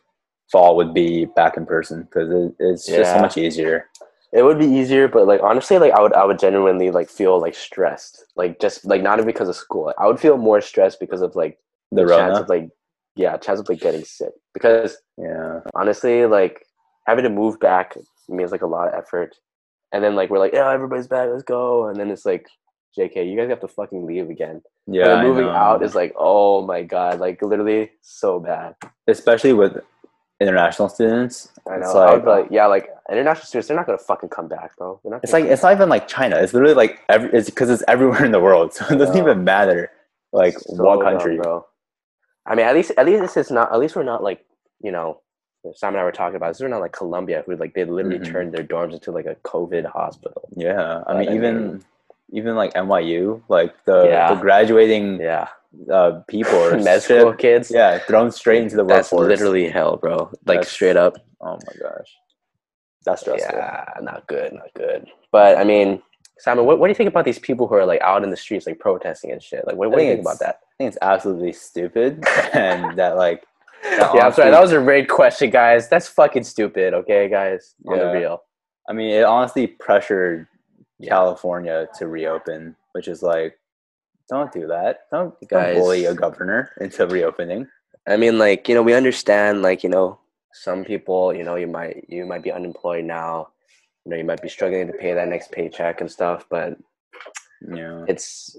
[0.51, 3.89] fall would be back in person because it, it's just so much easier.
[4.33, 7.39] It would be easier, but like honestly, like I would I would genuinely like feel
[7.39, 8.25] like stressed.
[8.35, 9.93] Like just like not even because of school.
[9.97, 11.57] I would feel more stressed because of like
[11.91, 12.69] The chance of like
[13.15, 14.33] yeah, chance of like getting sick.
[14.53, 15.61] Because Yeah.
[15.73, 16.65] honestly, like
[17.07, 17.97] having to move back
[18.29, 19.35] means like a lot of effort.
[19.93, 21.87] And then like we're like, yeah, everybody's back, let's go.
[21.87, 22.47] And then it's like,
[22.97, 24.61] JK, you guys have to fucking leave again.
[24.87, 25.19] Yeah.
[25.19, 28.75] and moving out is like, oh my god, like literally so bad.
[29.07, 29.77] especially with
[30.39, 31.51] international students.
[31.67, 31.85] I know.
[31.85, 34.99] It's I like, like, yeah, like international students, they're not gonna fucking come back, bro.
[35.23, 36.37] It's like it's not even like China.
[36.37, 37.29] It's literally like every.
[37.31, 39.91] It's because it's everywhere in the world, so it doesn't even matter
[40.33, 41.37] like So what dumb, country.
[41.37, 41.65] bro.
[42.45, 43.71] I mean, at least at least this is not.
[43.73, 44.45] At least we're not like
[44.81, 45.21] you know.
[45.75, 46.49] Simon and I were talking about.
[46.49, 48.31] This is not like Columbia, who like they literally Mhm.
[48.31, 50.47] turned their dorms into like a COVID hospital.
[50.55, 51.85] Yeah, I mean even mean-
[52.31, 54.33] even like NYU, like the Yeah.
[54.33, 55.47] the graduating Yeah,
[55.91, 57.71] uh, people are med school kids.
[57.71, 59.27] Yeah, thrown straight into the that's workforce.
[59.29, 60.15] literally hell, bro.
[60.45, 61.17] Like That's- straight up.
[61.41, 62.11] Oh my gosh,
[63.05, 63.55] that's stressful.
[63.57, 65.07] Yeah, not good, not good.
[65.31, 66.01] But I mean,
[66.39, 68.37] Simon, what, what do you think about these people who are like out in the
[68.37, 69.65] streets, like protesting and shit?
[69.65, 70.59] Like, what, what do you think about that?
[70.63, 73.43] I think it's absolutely stupid, and that like
[73.83, 74.51] yeah, I'm sorry.
[74.51, 75.89] That was a great question, guys.
[75.89, 76.93] That's fucking stupid.
[76.93, 78.43] Okay, guys, on the real.
[78.89, 80.47] I mean, it honestly pressured
[81.03, 83.57] California to reopen, which is like,
[84.29, 85.01] don't do that.
[85.11, 85.75] Don't, Guys.
[85.75, 87.67] don't bully a governor into reopening.
[88.07, 90.19] I mean, like you know, we understand, like you know,
[90.53, 93.49] some people, you know, you might you might be unemployed now.
[94.05, 96.77] You know, you might be struggling to pay that next paycheck and stuff, but
[97.61, 98.57] Yeah, it's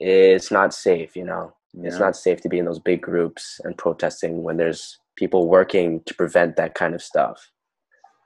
[0.00, 1.16] it's not safe.
[1.16, 4.98] You know, it's not safe to be in those big groups and protesting when there's
[5.16, 7.50] people working to prevent that kind of stuff.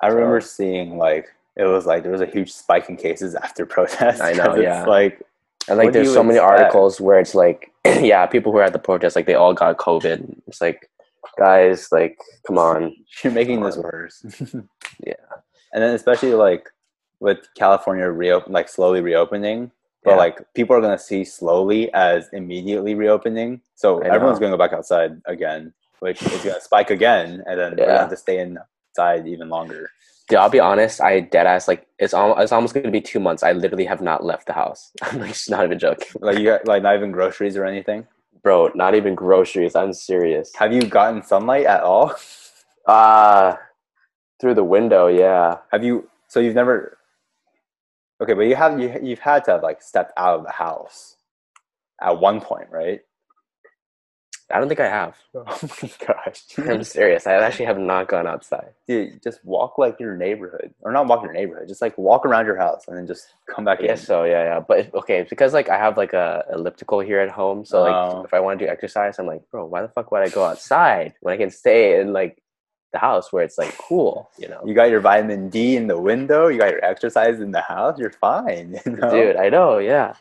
[0.03, 3.67] I remember seeing like it was like there was a huge spike in cases after
[3.67, 4.21] protests.
[4.21, 4.85] I know, yeah.
[4.85, 5.23] Like
[5.69, 6.61] And like, there's so many expect?
[6.61, 9.77] articles where it's like, yeah, people who are at the protest, like they all got
[9.79, 10.41] COVID.
[10.47, 10.89] It's like,
[11.39, 12.95] guys, like, come on.
[13.25, 14.25] you're making this worse.
[15.07, 15.15] Yeah.
[15.73, 16.69] and then especially like
[17.21, 19.71] with California reopen, like slowly reopening,
[20.05, 20.17] but Yeah.
[20.17, 23.61] like people are gonna see slowly as immediately reopening.
[23.75, 27.87] So everyone's gonna go back outside again, which is gonna spike again, and then we're
[27.87, 29.91] gonna have to stay inside even longer.
[30.29, 31.01] Dude, I'll be honest.
[31.03, 33.43] I dead ass like it's almost it's almost gonna be two months.
[33.43, 34.93] I literally have not left the house.
[35.03, 38.07] I'm like just not even joking, Like you got like not even groceries or anything.
[38.43, 38.71] bro.
[38.75, 39.75] Not even groceries.
[39.77, 40.55] I'm serious.
[40.57, 42.15] Have you gotten sunlight at all?
[42.87, 43.57] Uh
[44.41, 45.07] through the window.
[45.09, 45.59] Yeah.
[45.73, 46.09] Have you?
[46.29, 46.97] So you've never.
[48.23, 51.17] Okay, but you have you you've had to have like stepped out of the house
[52.01, 53.01] at one point, right?
[54.53, 55.15] I don't think I have.
[55.37, 57.27] Oh my gosh, I'm serious.
[57.27, 58.71] I actually have not gone outside.
[58.89, 62.47] Dude, just walk like your neighborhood, or not walk your neighborhood, just like walk around
[62.47, 64.25] your house and then just come back I guess so.
[64.25, 64.61] Yeah, yeah.
[64.61, 67.65] But if, okay, it's because like I have like a elliptical here at home.
[67.65, 68.25] So like Oh.
[68.25, 70.45] if I want to do exercise, I'm like, bro, why the fuck would I go
[70.45, 72.43] outside when I can stay in like
[72.93, 74.61] the house where it's like cool, you know?
[74.67, 76.49] You got your vitamin D in the window.
[76.49, 77.99] You got your exercise in the house.
[77.99, 79.11] You're fine, you know?
[79.11, 80.15] Dude, I know, yeah.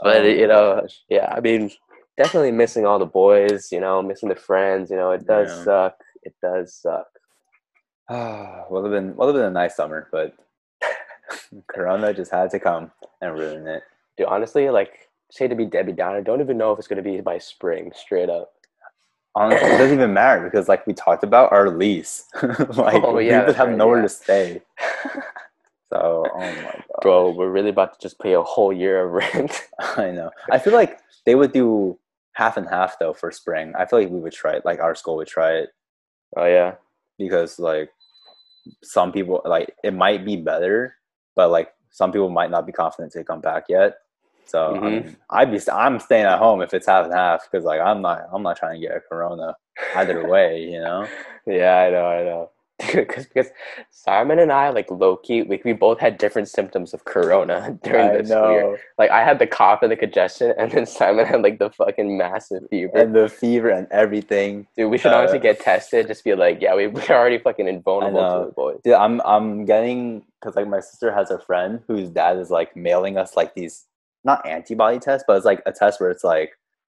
[0.00, 1.02] But Oh you know, gosh.
[1.08, 1.70] yeah, I mean,
[2.16, 5.64] definitely missing all the boys, you know, missing the friends, you know, it does Yeah.
[5.64, 5.96] suck.
[6.22, 7.06] It does suck.
[8.70, 10.34] would have been would have been a nice summer, but
[11.68, 12.90] Corona just had to come
[13.20, 13.82] and ruin it.
[14.16, 17.20] Dude, honestly, like, say to be Debbie Downer, don't even know if it's gonna be
[17.20, 18.52] by spring, straight up.
[19.34, 22.24] Honestly, it doesn't even matter because, like we talked about, our lease,
[22.70, 24.02] like Oh, we yeah, have right, nowhere yeah.
[24.02, 24.62] to stay.
[25.90, 29.12] So, oh my god, Bro, we're really about to just pay a whole year of
[29.12, 29.68] rent.
[29.96, 30.30] I know.
[30.50, 31.98] I feel like they would do
[32.32, 33.72] half and half though for spring.
[33.78, 34.64] I feel like we would try it.
[34.64, 35.70] Like our school would try it
[36.36, 36.74] oh yeah.
[37.18, 37.90] because like
[38.82, 40.94] some people like it might be better,
[41.34, 43.94] but like some people might not be confident to come back yet.
[44.48, 44.82] So I Mhm.
[45.04, 48.00] mean, I'd be I'm staying at home if it's half and half because like I'm
[48.02, 49.56] not I'm not trying to get a corona
[49.96, 51.06] either way, you know.
[51.46, 52.50] Yeah, I know, I know.
[52.94, 53.48] Because because
[53.90, 58.08] Simon and I like low key, like we both had different symptoms of corona during
[58.08, 58.78] I this year.
[58.98, 62.16] Like I had the cough and the congestion, and then Simon had like the fucking
[62.16, 62.92] massive fever.
[62.96, 64.66] and the fever and everything.
[64.76, 66.06] Dude, we should uh, honestly get tested.
[66.06, 68.80] Just be like, yeah, we we're already fucking invulnerable to the boys.
[68.84, 72.76] Dude, I'm I'm getting because like my sister has a friend whose dad is like
[72.76, 73.86] mailing us like these
[74.28, 76.50] not antibody test, but it's like a test where it's like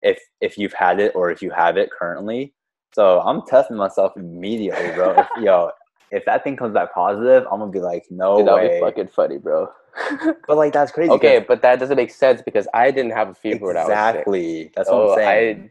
[0.02, 2.52] if if you've had it or if you have it currently.
[2.92, 5.14] So I'm testing myself immediately, bro.
[5.20, 5.70] if, yo,
[6.10, 8.74] if that thing comes back positive, I'm gonna be like, no Dude, that'd way.
[8.78, 9.68] be fucking funny, bro.
[10.46, 11.10] But like that's crazy.
[11.16, 13.90] okay, but that doesn't make sense because I didn't have a fever when I was
[13.90, 14.70] exactly.
[14.74, 15.70] That's what Oh, I'm saying.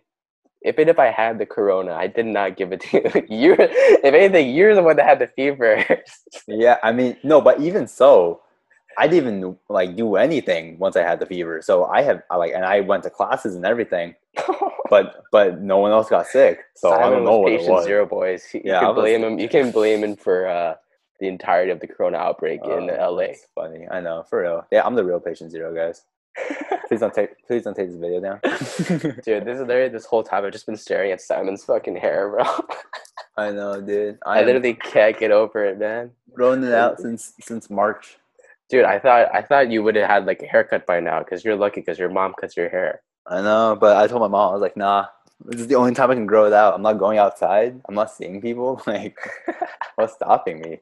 [0.65, 3.03] I, even if I had the corona, I did not give it to you.
[3.41, 5.85] you if anything, you're the one that had the fever.
[6.47, 8.41] Yeah, I mean, no, but even so,
[8.97, 11.61] I didn't even like do anything once I had the fever.
[11.61, 14.15] So I have I, like, and I went to classes and everything,
[14.89, 16.59] but but no one else got sick.
[16.75, 17.85] So I Simon don't know what it patient was.
[17.85, 18.45] zero, boys.
[18.53, 19.39] You Yeah, I can blame him.
[19.39, 20.75] You can blame him for uh,
[21.19, 23.27] the entirety of the corona outbreak in Oh, LA.
[23.27, 23.87] that's funny.
[23.89, 24.65] I know for real.
[24.71, 26.03] Yeah, I'm the real patient zero, guys.
[26.87, 28.39] Please don't take please don't take this video down.
[29.23, 32.29] Dude, this is literally this whole time I've just been staring at Simon's fucking hair,
[32.29, 32.43] bro.
[33.37, 34.17] I know, dude.
[34.25, 36.11] I I, literally can't get over it, man.
[36.33, 38.17] growing it out since since March.
[38.69, 41.43] Dude, I thought I thought you would have had like a haircut by now because
[41.43, 43.01] you're lucky because your mom cuts your hair.
[43.27, 45.05] I know, but I told my mom I was like, nah,
[45.45, 46.73] This is the only time I can grow it out.
[46.75, 47.79] I'm not going outside.
[47.87, 48.81] I'm not seeing people.
[48.87, 49.17] Like,
[49.95, 50.79] what's stopping me?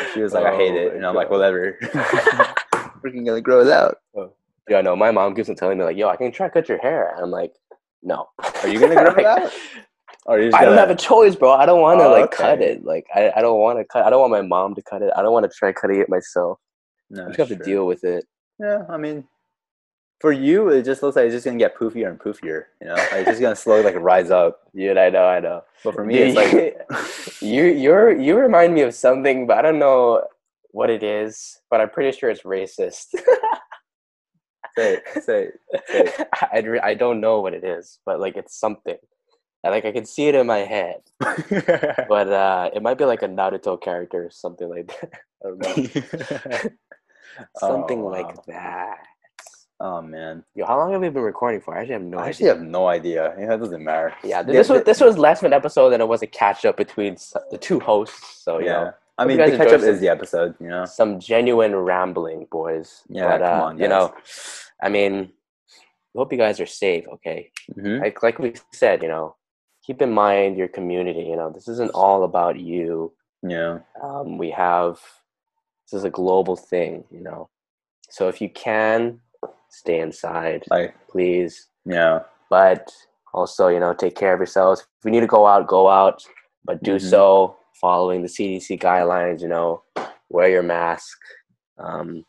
[0.00, 0.94] And she was like, I hate Oh it.
[0.94, 1.76] And I'm like, whatever.
[3.02, 3.98] Freaking gonna grow it out.
[4.68, 4.80] Yeah, oh.
[4.82, 6.78] no, my mom keeps on telling me like, "Yo, I can try to cut your
[6.78, 7.52] hair." And I'm like,
[8.02, 8.28] "No."
[8.62, 9.52] Are you gonna grow it out?
[10.26, 11.52] Or are you just I don't have a choice, bro.
[11.52, 12.82] I don't want to Oh, like cut it.
[12.82, 14.06] Like, I, I don't want to cut.
[14.06, 15.12] I don't want my mom to cut it.
[15.14, 16.58] I don't want to try cutting it myself.
[17.10, 18.26] No, I just have to deal with it.
[18.58, 19.24] Yeah, I mean,
[20.20, 22.64] for you, it just looks like it's just gonna get poofier and poofier.
[22.80, 24.68] You know, like it's just gonna slowly like rise up.
[24.72, 25.64] Yeah, I know, I know.
[25.82, 29.78] But for me, it's like you, you're, you remind me of something, but I don't
[29.78, 30.24] know
[30.70, 31.60] what it is.
[31.70, 33.08] But I'm pretty sure it's racist.
[34.76, 35.50] say, say,
[35.88, 36.12] say.
[36.32, 38.96] I, I don't know what it is, but like it's something.
[39.64, 43.22] I, like I can see it in my head, but uh, it might be like
[43.22, 45.12] a Naruto character or something like that.
[45.44, 46.70] I don't know.
[47.58, 48.42] something Oh, like wow.
[48.48, 48.98] that.
[49.80, 51.76] Oh man, Yo, how long have we been recording for?
[51.76, 52.28] I actually have no I idea.
[52.30, 53.34] actually have no idea.
[53.38, 54.14] Yeah, it doesn't matter.
[54.22, 56.76] Yeah, this was this was less of an episode and it was a catch up
[56.76, 57.16] between
[57.50, 58.42] the two hosts.
[58.44, 58.72] So you yeah.
[58.72, 60.54] know, I mean, the guys catch up is the episode.
[60.60, 60.84] You know.
[60.84, 63.02] some genuine rambling, boys.
[63.08, 64.14] Yeah, but, come uh, on, you know,
[64.82, 65.32] I mean,
[66.12, 67.06] we hope you guys are safe.
[67.14, 69.36] Okay, hmm like like we said, you know,
[69.84, 71.22] keep in mind your community.
[71.22, 73.12] You know, this isn't all about you.
[73.42, 73.78] Yeah.
[74.02, 74.98] Um, we have
[75.84, 77.04] this is a global thing.
[77.10, 77.48] You know,
[78.10, 79.20] so if you can
[79.70, 81.68] stay inside, Like, please.
[81.84, 82.20] yeah.
[82.50, 82.92] but
[83.34, 86.22] also you know take care of yourselves if you need to go out go out
[86.64, 87.10] but do Mhm.
[87.10, 89.82] so following the cdc guidelines you know
[90.28, 91.18] wear your mask
[91.78, 92.24] um,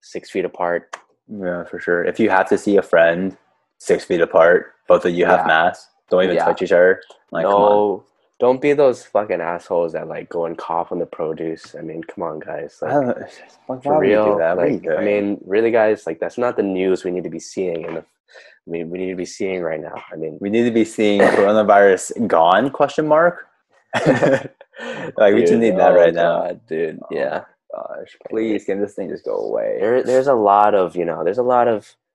[0.00, 0.96] six feet apart
[1.28, 2.02] Yeah, for sure.
[2.04, 3.36] If you have to see a friend
[3.78, 5.46] six feet apart, both of you have Yeah.
[5.46, 5.88] masks.
[6.10, 6.44] Don't even Yeah.
[6.46, 7.02] touch each other.
[7.30, 8.04] Like, come no
[8.40, 12.04] don't be those fucking assholes that like go and cough on the produce i mean
[12.04, 13.30] come on guys I like, uh, don't, like,
[13.66, 14.56] why for would real do that?
[14.56, 17.24] What are you like, i mean really guys like that's not the news we need
[17.24, 18.02] to be seeing and i
[18.70, 21.20] mean we need to be seeing right now i mean we need to be seeing
[21.20, 22.70] coronavirus gone?
[22.70, 23.48] Question mark.
[24.06, 26.52] like we just Dude, need that oh right now.
[26.68, 27.00] Dude.
[27.02, 29.78] Oh, Yeah, Gosh, please can this thing just go away?
[29.80, 32.07] there, there's a lot of you know, there's a lot of n- th- th-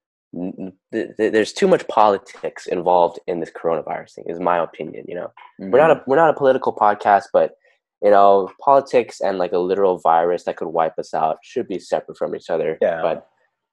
[0.91, 4.25] there's too much politics involved in this coronavirus thing.
[4.27, 5.05] Is my opinion.
[5.07, 5.99] You know, we're not Mm-hmm.
[6.01, 7.53] a we're not a political podcast, but
[8.01, 11.79] you know, politics and like a literal virus that could wipe us out should be
[11.79, 12.77] separate from each other.
[12.81, 13.01] Yeah.
[13.01, 13.27] But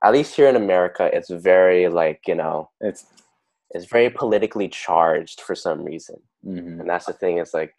[0.04, 3.06] at least here in America, it's very like you know, It's
[3.72, 6.16] it's very politically charged for some reason.
[6.44, 6.80] mhm.
[6.80, 7.38] And that's the thing.
[7.38, 7.74] It's like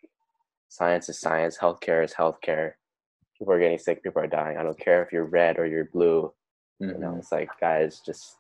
[0.70, 2.74] science is science, healthcare is healthcare.
[3.38, 4.58] People are getting sick, people are dying.
[4.58, 6.32] I don't care if you're red or you're blue.
[6.80, 7.20] You know, Mhm.
[7.20, 8.38] it's like guys, just,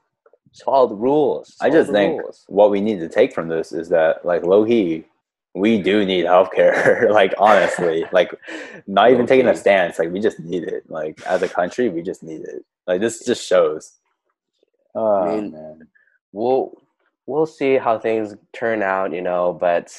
[0.52, 1.56] just follow the rules.
[1.62, 2.44] I just think rules.
[2.48, 5.06] what we need to take from this is that, like, low key,
[5.54, 7.10] we do need healthcare.
[7.12, 8.34] like, honestly, like,
[8.88, 9.98] not even taking a stance.
[9.98, 10.90] Like, we just need it.
[10.90, 12.66] Like, as a country, we just need it.
[12.86, 13.94] Like, this just shows.
[14.94, 15.88] Oh mean, man.
[16.34, 16.78] we'll
[17.26, 19.98] we'll see how things turn out, you know, but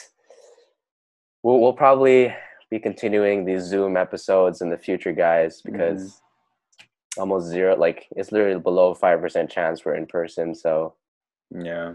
[1.42, 2.34] we'll we'll probably
[2.70, 6.21] be continuing these Zoom episodes in the future, guys, because Mm-hmm.
[7.18, 10.54] Almost zero like it's literally below five percent chance we're in person.
[10.54, 10.94] So
[11.50, 11.94] Yeah.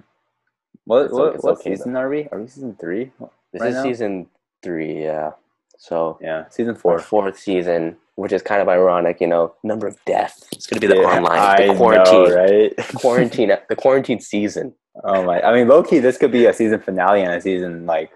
[0.85, 2.27] What It's what, it's what okay, season are we?
[2.31, 3.11] Are we season three?
[3.53, 3.83] this Right is now?
[3.83, 4.27] season
[4.63, 5.31] three, yeah.
[5.77, 6.99] So Yeah, season four.
[6.99, 7.23] four.
[7.23, 10.87] fourth season, which is kind of ironic, you know, number of deaths It's gonna be
[10.87, 12.77] the Yeah, online, I the quarantine, know, right?
[12.95, 14.73] quarantine, the quarantine season.
[15.03, 15.41] oh my!
[15.41, 18.11] I mean, low key, this could be a season finale and a season like,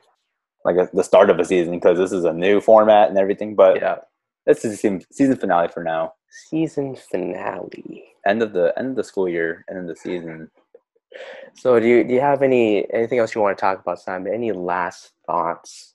[0.66, 3.56] like a, the start of a season because this is a new format and everything.
[3.56, 3.98] But Yeah,
[4.46, 6.14] this is season season finale for now.
[6.32, 8.04] Season finale.
[8.26, 10.50] End of the end of the school year, end of the season.
[11.56, 14.34] So, do you do you have any anything else you want to talk about, Simon?
[14.34, 15.94] Any last thoughts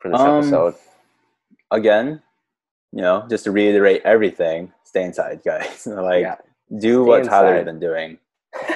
[0.00, 0.74] for this Um, episode?
[1.70, 2.22] Again,
[2.92, 5.86] you know, just to reiterate everything: stay inside, guys.
[5.90, 6.36] like, Yeah.
[6.78, 7.64] do Stay what Tyler's inside.
[7.66, 8.18] been doing.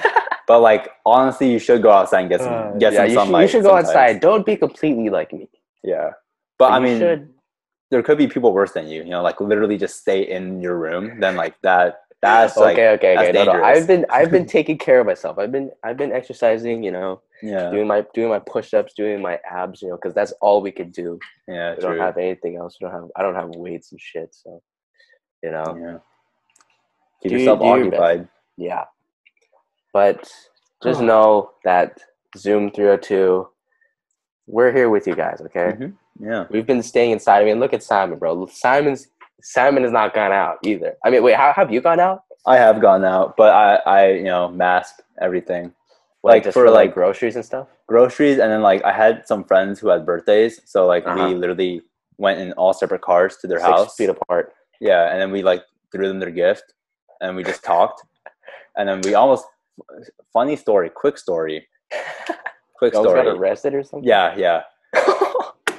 [0.47, 3.31] But like, honestly, you should go outside and get some Uh, get yeah, some you
[3.31, 3.87] should, you should go sometimes.
[3.87, 4.19] outside.
[4.19, 5.47] Don't be completely like me.
[5.81, 6.11] Yeah,
[6.59, 7.29] but I mean, should.
[7.91, 9.03] There could be people worse than you.
[9.03, 11.19] You know, like literally just stay in your room.
[11.19, 12.01] Then like that.
[12.21, 13.45] That's like okay, okay, that's okay.
[13.45, 13.63] No, no.
[13.63, 15.37] I've been I've been taking care of myself.
[15.39, 16.83] I've been I've been exercising.
[16.83, 19.81] You know, yeah, doing my doing my push ups, doing my abs.
[19.81, 21.19] You know, because that's all we could do.
[21.47, 21.89] yeah, We true.
[21.97, 22.77] don't have anything else.
[22.79, 23.09] We don't have.
[23.15, 24.33] I don't have weights and shit.
[24.35, 24.61] So,
[25.43, 25.97] you know, yeah.
[27.23, 27.87] Keep Do- yourself your best.
[28.01, 28.27] occupied.
[28.57, 28.85] yeah.
[29.93, 30.31] But
[30.83, 31.99] just know that
[32.37, 33.47] Zoom 302,
[34.47, 35.41] we're here with you guys.
[35.41, 35.93] Okay, Mhm.
[36.21, 36.45] Yeah.
[36.51, 37.41] we've been staying inside.
[37.41, 38.45] I mean, look at Simon, bro.
[38.47, 39.07] Simon's
[39.43, 40.95] Simon has not gone out either.
[41.03, 42.21] I mean, wait, how have you gone out?
[42.45, 45.73] I have gone out, but I, I, you know, mask everything,
[46.23, 47.67] Like, Like, for, for, like like- groceries and stuff.
[47.87, 51.27] groceries, and then like I had some friends who had birthdays, so like Uh-huh.
[51.29, 51.81] we literally
[52.17, 53.95] went in all separate cars to their Six house.
[53.95, 54.53] feet apart.
[54.79, 56.73] Yeah, and then we like threw them their gift,
[57.21, 58.03] and we just talked,
[58.77, 59.45] and then we almost
[60.33, 61.67] funny story, quick story.
[62.77, 63.27] quick Y'all got story.
[63.37, 64.07] arrested or something?
[64.07, 64.61] Yeah, yeah.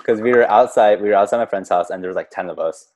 [0.05, 2.51] Because we were outside, we were outside my friend's house, and there was like ten
[2.51, 2.88] of us,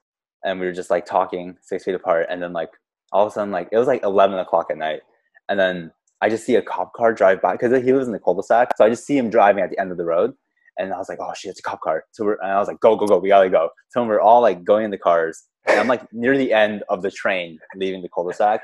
[0.45, 2.71] and we were just like talking six feet apart, and then like
[3.12, 5.03] all of a sudden, like it was like eleven o'clock at night,
[5.49, 8.19] and then I just see a cop car drive by because he lives in the
[8.19, 10.35] cul-de-sac, so I just see him driving at the end of the road,
[10.79, 12.05] and I was like, oh shit, it's a cop car.
[12.11, 13.71] So we're, and I was like, go, go, go, we gotta go.
[13.90, 17.03] So we're all like going in the cars, and I'm like near the end of
[17.03, 18.62] the train leaving the cul-de-sac,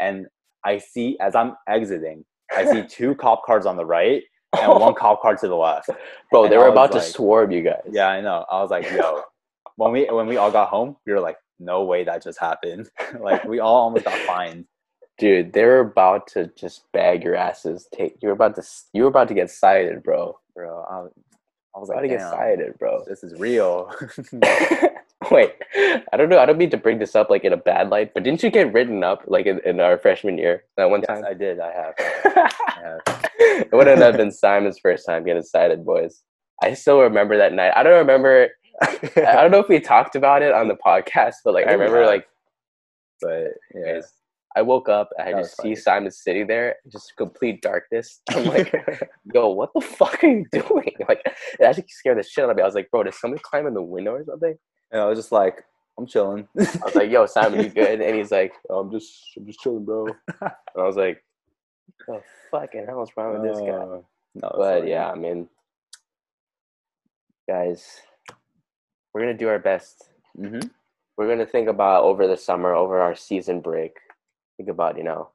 [0.00, 0.26] and
[0.64, 2.24] I see as I'm exiting,
[2.56, 4.22] I see two cop cars on the right
[4.60, 5.90] and one cop car to the left.
[6.30, 7.82] Bro, And they were about to like- swarm you guys.
[7.90, 8.44] Yeah, I know.
[8.50, 9.22] I was like, yo,
[9.76, 12.88] when we when we all got home, we were like, no way that just happened.
[13.20, 14.66] like we all almost got fined.
[15.18, 17.86] Dude, they were about to just bag your asses.
[17.94, 18.62] Take you were about to
[18.92, 20.38] you were about to get cited, bro.
[20.54, 21.12] Bro, I, was-
[21.76, 23.02] I was About like, to get cited, bro.
[23.06, 23.90] this is real.
[25.30, 25.54] Wait,
[26.12, 26.38] I don't know.
[26.38, 28.50] I don't mean to bring this up like in a bad light, but didn't you
[28.50, 31.24] get written up like in, in our freshman year that one yes, time?
[31.28, 31.60] I did.
[31.60, 31.94] I have.
[31.98, 33.00] I have.
[33.38, 36.22] it wouldn't have been Simon's first time getting cited, boys.
[36.62, 37.72] I still remember that night.
[37.76, 38.48] I don't remember.
[38.82, 41.72] I don't know if we talked about it on the podcast, but like I I
[41.74, 42.06] remember, have.
[42.08, 42.26] like
[43.20, 44.00] But yeah,
[44.56, 45.74] I woke up and I That was just see.
[45.74, 48.20] Simon sitting there, just complete darkness.
[48.30, 48.72] I'm like,
[49.32, 50.92] yo, what the fuck are you doing?
[51.08, 52.62] Like, it actually scared the shit out of me.
[52.62, 54.56] I was like, bro, did somebody climb in the window or something?
[54.94, 55.64] And I was just like,
[55.98, 56.48] I'm chilling.
[56.58, 58.00] I was like, yo, Simon, you good?
[58.00, 60.06] And he's like, oh, I'm just, I'm just chilling, bro.
[60.40, 61.22] And I was like,
[62.08, 63.66] oh, fucking hell is wrong with this guy?
[63.66, 64.00] Uh,
[64.36, 64.88] no, But fine.
[64.88, 65.48] yeah, I mean,
[67.48, 68.00] guys,
[69.12, 70.10] we're gonna do our best.
[70.38, 70.70] Mhm.
[71.16, 73.96] We're gonna think about over the summer, over our season break.
[74.56, 75.28] Think about you know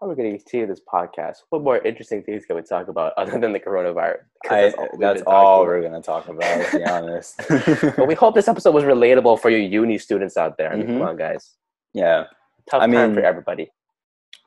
[0.00, 1.36] how are we're gonna continue this podcast.
[1.50, 4.18] What more interesting things can we talk about other than the coronavirus?
[4.50, 6.70] I, that's all we've that's been all we're gonna talk about.
[6.70, 7.40] To be honest.
[7.96, 10.72] But we hope this episode was relatable for you uni students out there.
[10.72, 11.54] I mean, come on, guys.
[11.92, 12.24] yeah.
[12.70, 13.70] Tough I time mean, for everybody.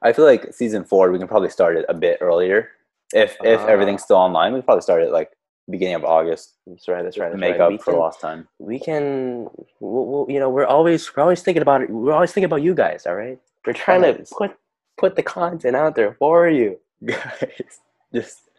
[0.01, 2.69] I feel like season four we can probably start it a bit earlier.
[3.13, 3.65] If if Ah.
[3.65, 5.31] everything's still online, we probably start it like
[5.69, 6.55] beginning of August.
[6.67, 7.01] That's right.
[7.03, 7.27] That's right.
[7.29, 7.61] to That's make right.
[7.61, 8.47] up We for can- lost time.
[8.59, 9.47] we can
[9.79, 12.61] we'll, we'll- you know we're always we're always thinking about it we're always thinking about
[12.61, 14.51] you guys all right we're trying to put
[14.99, 17.79] put the content out there for you Guys,
[18.13, 18.49] just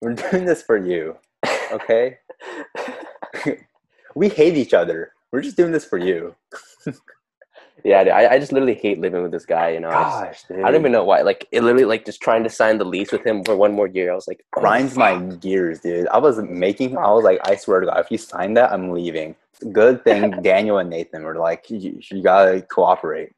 [0.00, 1.16] we're doing this for you.
[1.72, 2.18] Okay?
[4.14, 5.12] we hate each other.
[5.30, 6.34] We're just doing this for you.
[7.84, 10.50] yeah dude, I, I just literally hate living with this guy you know I, just-.
[10.50, 13.12] I don't even know why like it literally like just trying to sign the lease
[13.12, 16.08] with him for one more year i was like oh, grinds my gears, dude.
[16.08, 16.96] I was making.
[16.96, 19.36] I was like, I swear to God, if you sign that, I'm leaving.
[19.72, 23.32] Good thing Daniel and Nathan were like, you, you gotta cooperate.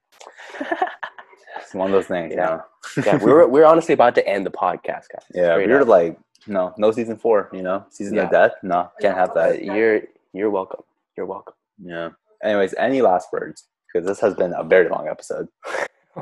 [1.68, 2.61] It's one of those things, Yeah.
[2.96, 3.02] yeah.
[3.07, 5.72] yeah we were we are honestly about to end the podcast guys Yeah, Straight we
[5.74, 5.88] were up.
[5.88, 7.50] like, no, no season four.
[7.52, 8.22] You know, season Yeah.
[8.24, 8.52] of death.
[8.62, 9.62] No, can't have that.
[9.62, 10.00] you're
[10.33, 10.81] you're welcome
[11.14, 11.52] you're welcome
[11.83, 12.09] Yeah.
[12.42, 13.66] Anyways, any last words?
[13.92, 15.48] Because this has been a very long episode.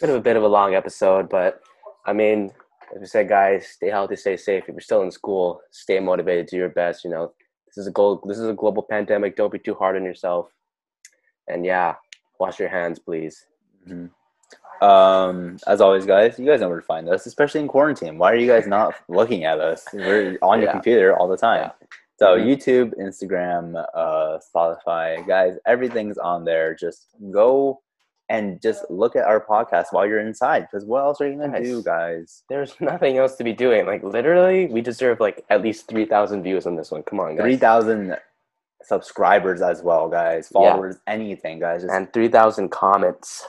[0.00, 1.62] bit of a bit of a long episode, but
[2.04, 2.52] I mean,
[2.94, 4.64] as we said, guys, stay healthy, stay safe.
[4.68, 7.02] If you're still in school, stay motivated, do your best.
[7.04, 7.32] You know,
[7.66, 8.20] this is a goal.
[8.26, 9.36] This is a global pandemic.
[9.36, 10.50] Don't be too hard on yourself.
[11.48, 11.94] And yeah,
[12.38, 13.46] wash your hands, please.
[13.88, 14.10] Mhm.
[14.80, 18.16] Um, as always, guys, you guys know where to find us, especially in quarantine.
[18.18, 19.86] Why are you guys not looking at us?
[19.92, 20.72] We're on your Yeah.
[20.72, 21.70] computer all the time.
[22.18, 22.46] So Mhm.
[22.46, 26.74] YouTube, Instagram, uh, Spotify, guys, everything's on there.
[26.74, 27.80] Just go
[28.28, 30.60] and just look at our podcast while you're inside.
[30.70, 31.66] Because what else are you gonna Guys.
[31.66, 32.42] do, guys?
[32.48, 33.86] There's nothing else to be doing.
[33.86, 37.02] Like literally, we deserve like at least three thousand views on this one.
[37.02, 37.42] Come on, guys.
[37.44, 38.16] Three thousand
[38.82, 40.50] subscribers as well, guys.
[40.54, 40.70] Yeah.
[40.72, 41.82] Followers, anything, guys.
[41.82, 43.48] Just and three thousand comments.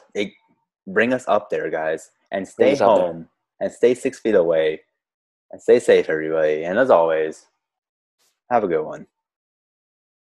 [0.87, 3.05] Bring us up there, guys, and stay us up there.
[3.07, 4.81] home and stay six feet away
[5.51, 6.63] and stay safe, everybody.
[6.63, 7.47] And as always,
[8.49, 9.07] have a good one.